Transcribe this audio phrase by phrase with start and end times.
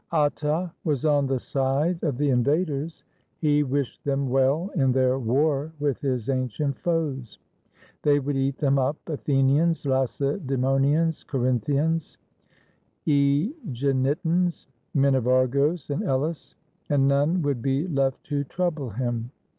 [0.11, 3.03] Atta was on the side of the invaders;
[3.37, 7.37] he wished them well in their war with his ancient foes>
[8.01, 12.17] They would eat them up, Athenians, Lacedaemonians, Corinthians,
[13.05, 16.55] yEginetans, men of Argos and Elis,
[16.89, 19.29] and none would be left to trouble him.